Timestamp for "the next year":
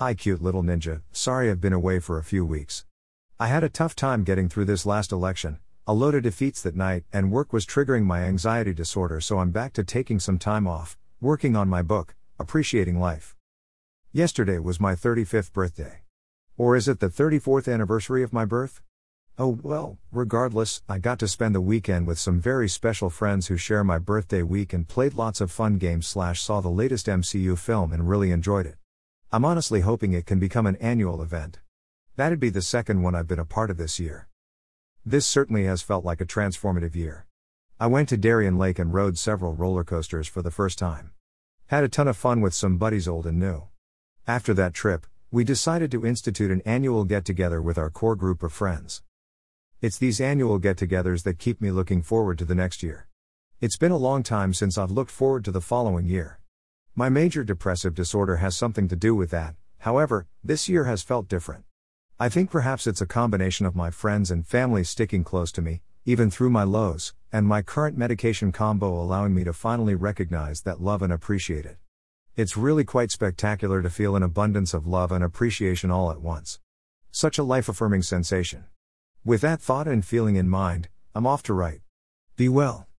52.44-53.06